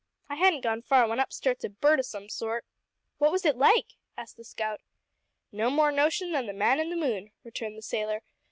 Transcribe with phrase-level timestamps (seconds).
[0.29, 2.65] I hadn't gone far when up starts a bird o' some sort"
[3.19, 3.45] "What like was
[3.85, 4.81] it?" asked the scout.
[5.51, 8.23] "No more notion than the man in the moon," returned the sailor.